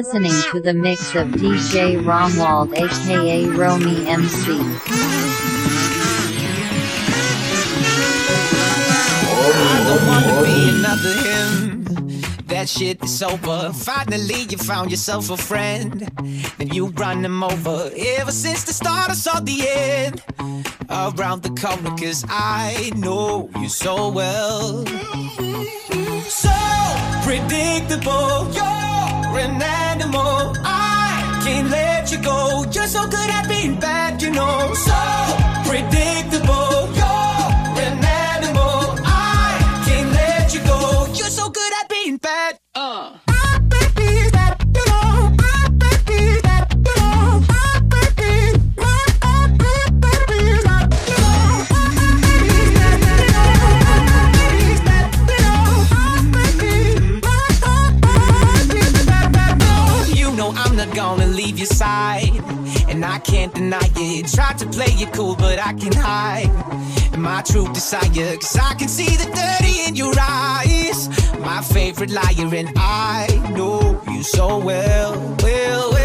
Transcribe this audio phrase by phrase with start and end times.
[0.00, 4.56] listening to the mix of DJ Romwald aka Romy MC.
[12.46, 13.74] That shit is over.
[13.74, 16.10] Finally, you found yourself a friend.
[16.58, 17.90] And you run them over.
[18.20, 20.22] Ever since the start, I saw the end.
[20.88, 24.86] Around the corner, cause I know you so well.
[26.24, 26.56] So
[27.22, 28.50] predictable.
[28.54, 28.89] You're
[29.30, 30.56] different animal.
[30.64, 32.64] I can't let you go.
[32.72, 34.72] You're so good at being bad, you know.
[34.74, 36.69] So predictable.
[64.18, 64.26] it.
[64.28, 66.50] Tried to play it cool, but I can hide
[67.18, 68.36] my true desire.
[68.36, 71.08] Cause I can see the dirty in your eyes.
[71.40, 75.12] My favorite liar, and I know you so well.
[75.42, 75.99] Well, well.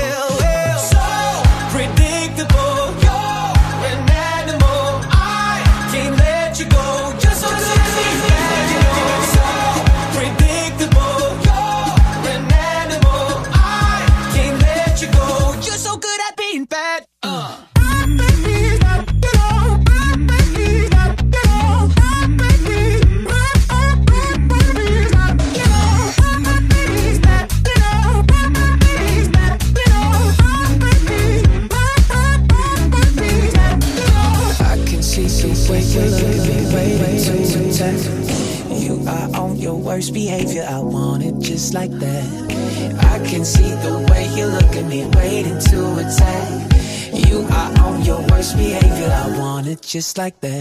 [50.18, 50.55] like that.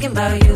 [0.00, 0.52] talking about you.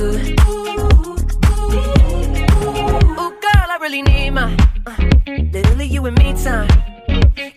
[3.13, 4.57] Ooh, girl, I really need my
[4.87, 4.97] uh,
[5.27, 6.69] little you and me time.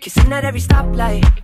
[0.02, 1.37] Kissing at every stoplight.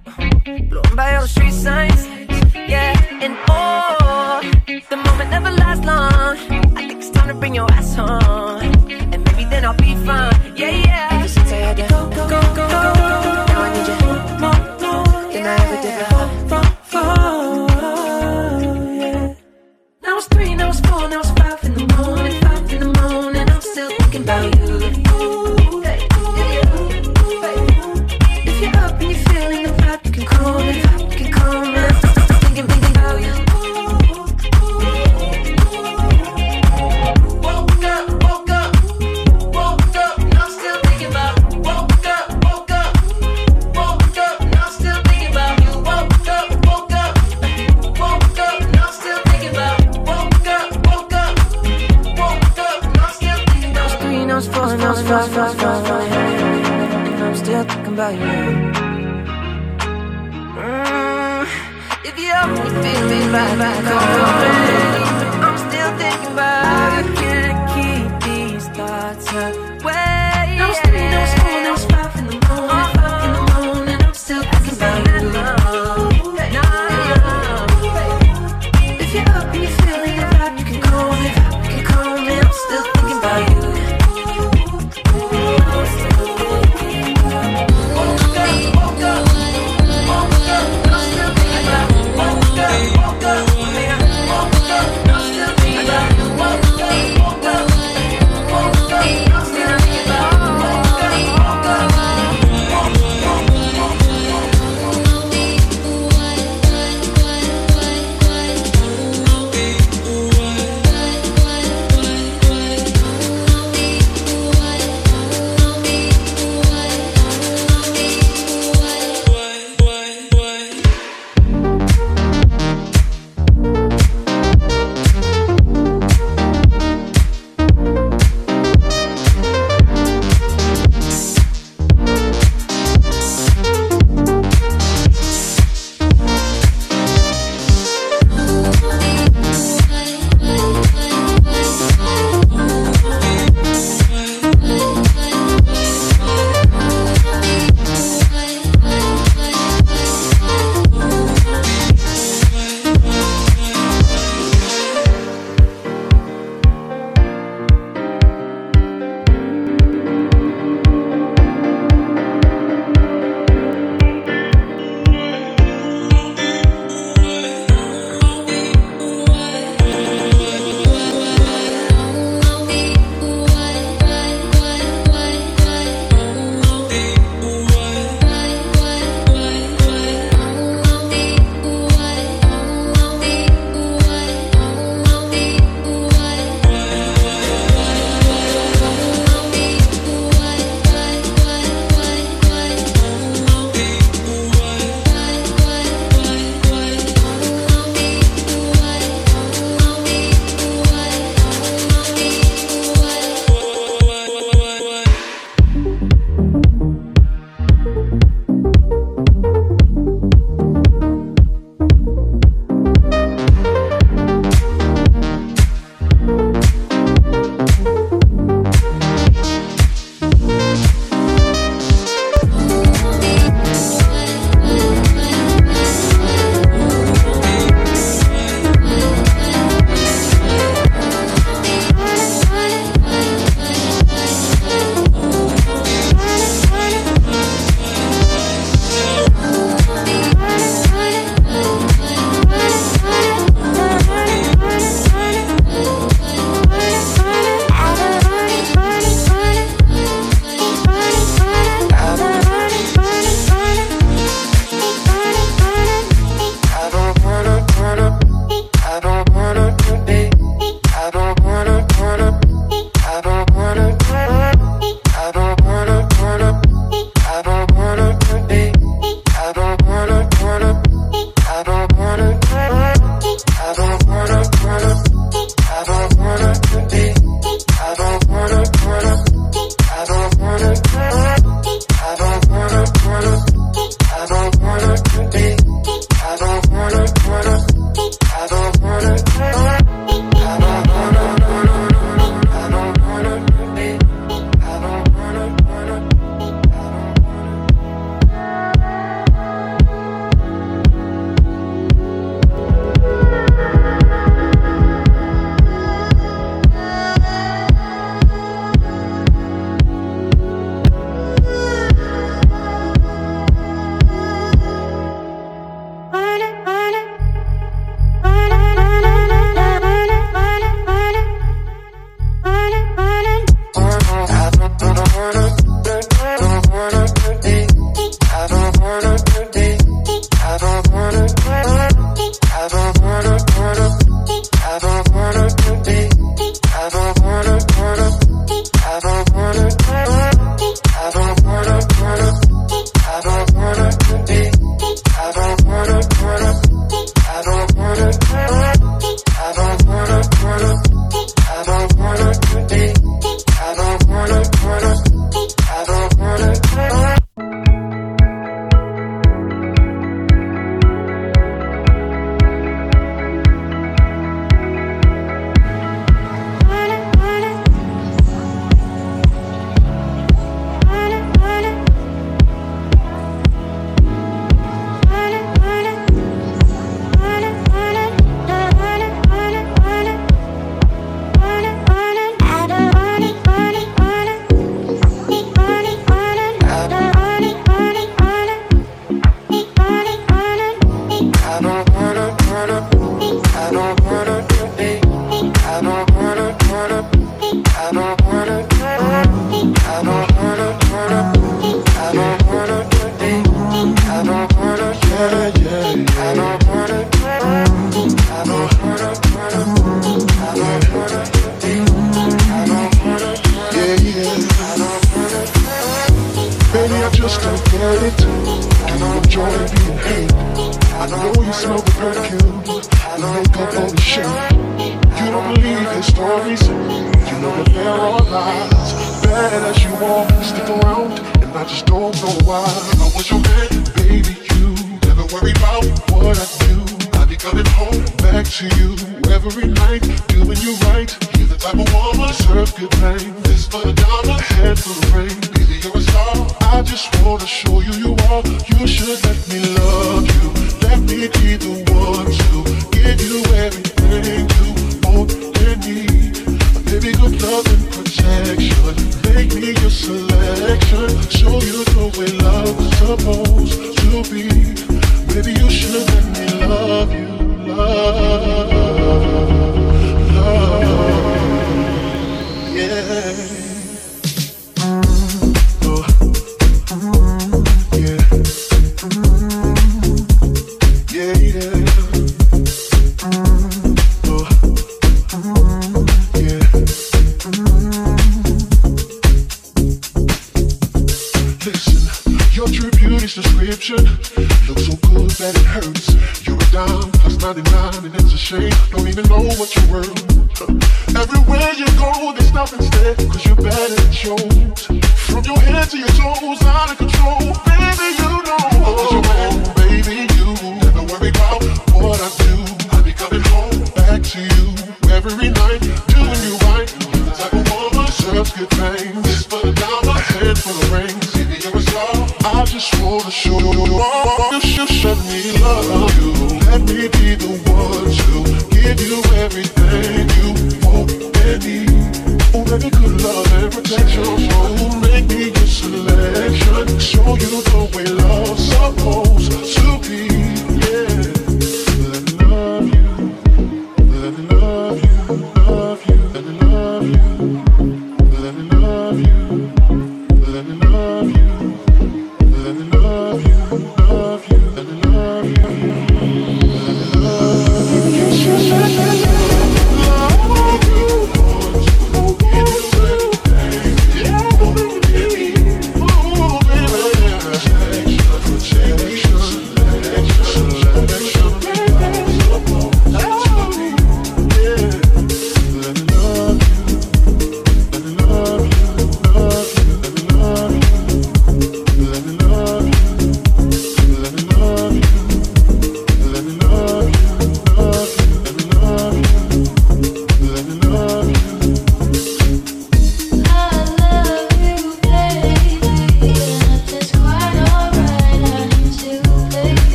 [537.62, 537.83] tudo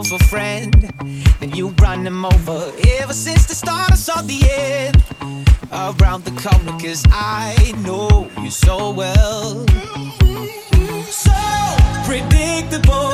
[0.00, 0.72] yourself a friend,
[1.40, 2.72] then you run them over.
[3.00, 5.02] Ever since the start, I saw the end
[5.72, 9.66] around the corner, cause I know you so well.
[11.10, 11.32] So
[12.06, 13.09] predictable.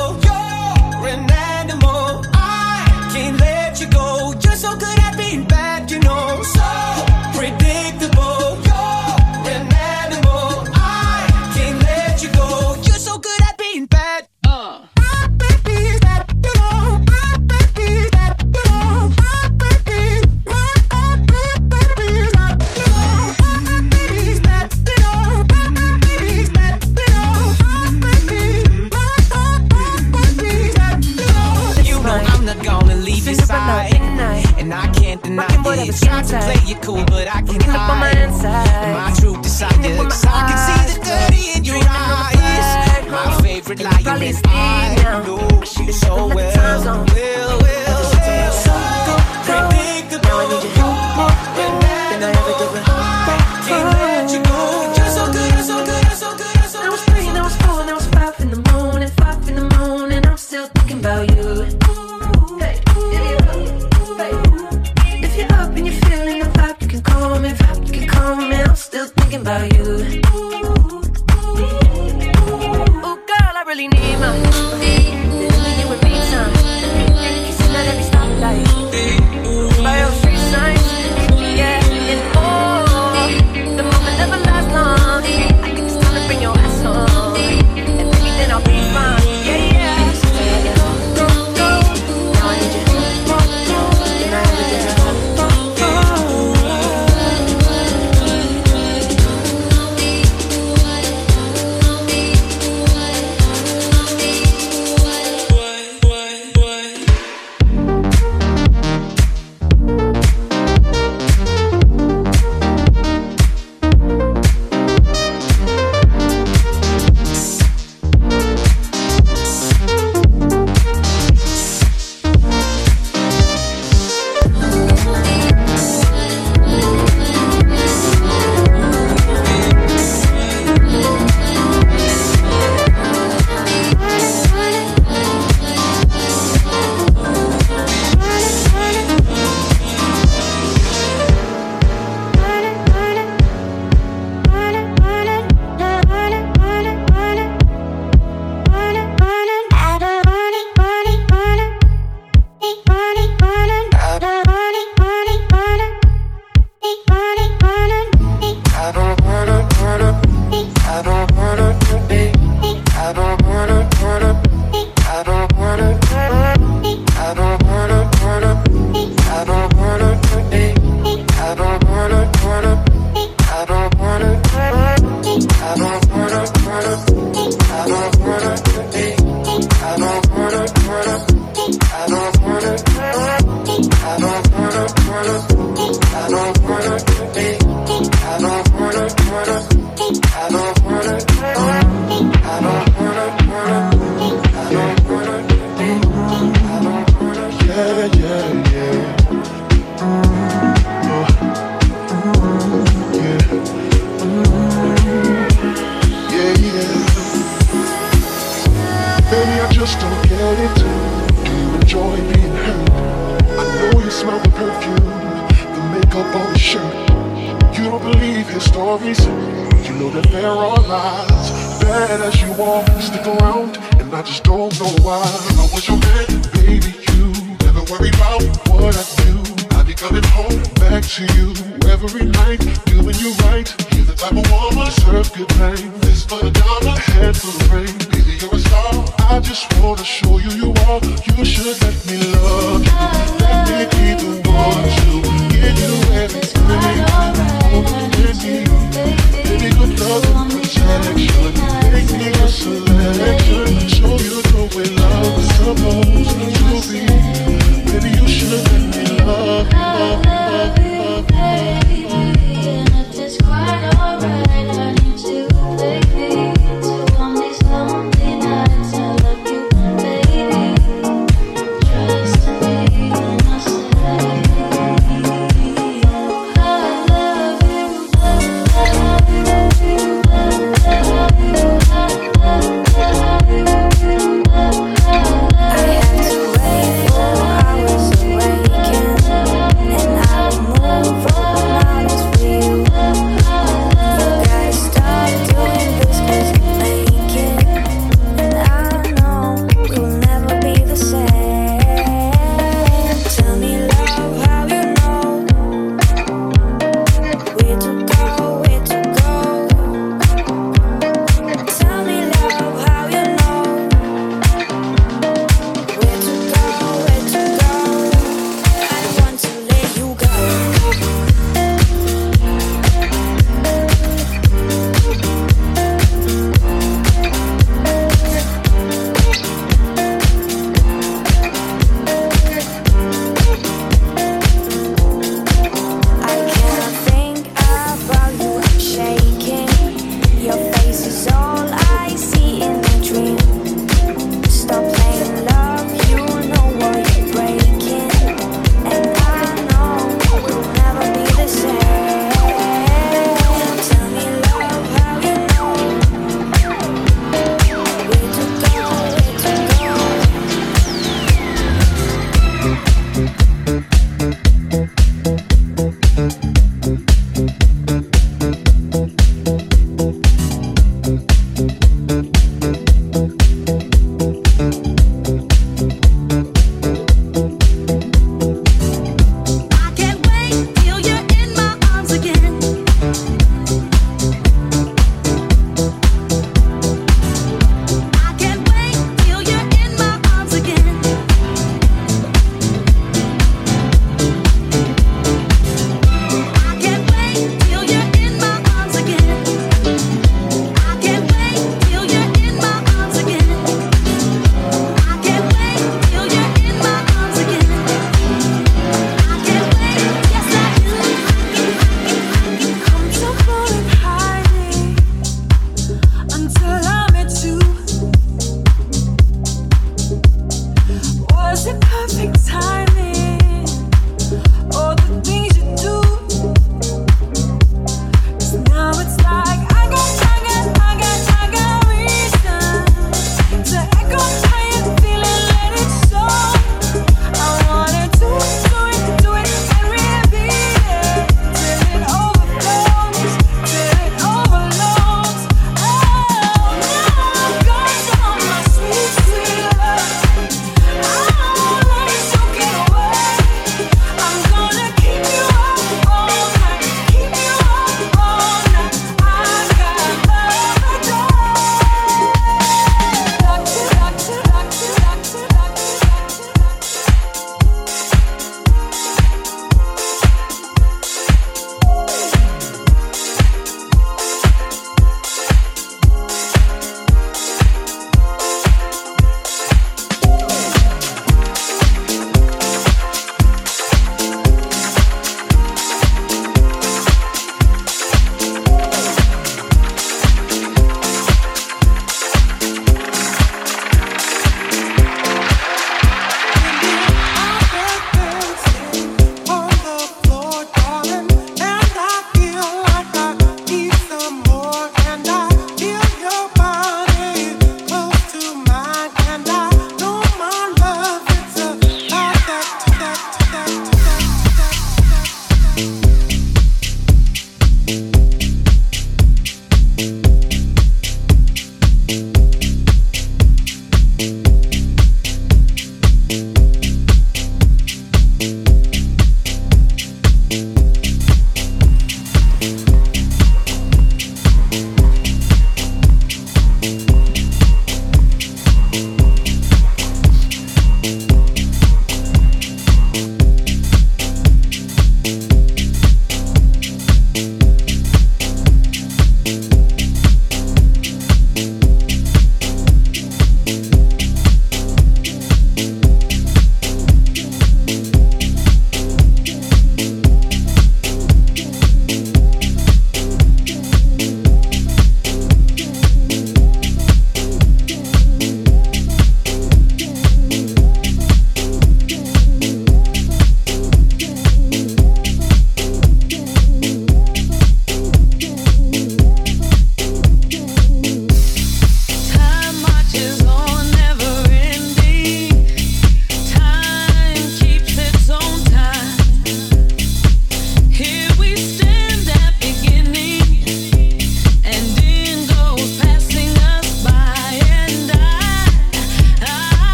[239.37, 240.99] I just wanna show you you are.
[241.37, 242.26] You should let me.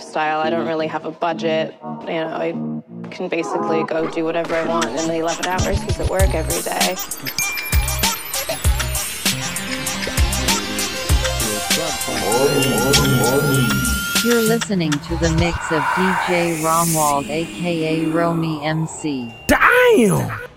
[0.00, 0.40] Lifestyle.
[0.40, 1.74] I don't really have a budget.
[1.82, 2.52] You know, I
[3.10, 6.62] can basically go do whatever I want in the 11 hours he's at work every
[6.62, 6.96] day.
[14.24, 19.30] You're listening to the mix of DJ Romwald aka Romy MC.
[19.46, 20.49] Damn!